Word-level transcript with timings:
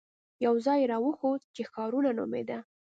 يو 0.45 0.53
ځاى 0.65 0.77
يې 0.81 0.89
راوښود 0.91 1.41
چې 1.55 1.61
ښارنو 1.71 2.11
نومېده. 2.17 2.57